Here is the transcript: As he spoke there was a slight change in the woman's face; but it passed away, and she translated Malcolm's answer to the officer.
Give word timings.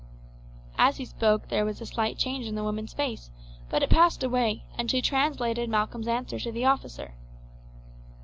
As 0.79 0.97
he 0.97 1.05
spoke 1.05 1.49
there 1.49 1.63
was 1.63 1.79
a 1.79 1.85
slight 1.85 2.17
change 2.17 2.47
in 2.47 2.55
the 2.55 2.63
woman's 2.63 2.91
face; 2.91 3.29
but 3.69 3.83
it 3.83 3.91
passed 3.91 4.23
away, 4.23 4.63
and 4.75 4.89
she 4.89 4.99
translated 4.99 5.69
Malcolm's 5.69 6.07
answer 6.07 6.39
to 6.39 6.51
the 6.51 6.65
officer. 6.65 7.13